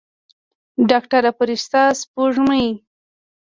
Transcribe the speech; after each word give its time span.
ډاکتره 0.89 1.29
فرشته 1.37 1.81
سپوږمۍ. 2.01 2.67